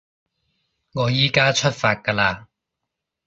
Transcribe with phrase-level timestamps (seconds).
[0.93, 2.45] 我依加出發㗎喇